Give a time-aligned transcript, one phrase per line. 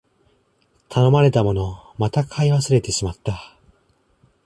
[0.89, 3.53] 頼まれたもの、また買い忘れてしまった